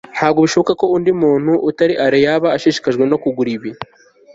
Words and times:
ntabwo 0.15 0.39
bishoboka 0.45 0.73
ko 0.81 0.85
undi 0.95 1.11
muntu 1.21 1.51
utari 1.69 1.93
alain 2.05 2.23
yaba 2.25 2.47
ashishikajwe 2.57 3.03
no 3.07 3.17
kugura 3.23 3.49
ibi 3.57 3.71